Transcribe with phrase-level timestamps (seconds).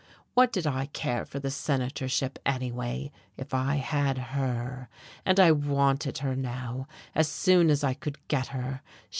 [0.33, 4.89] What did I care for the senatorship anyway if I had her?
[5.27, 8.81] and I wanted her now, as soon as I could get her.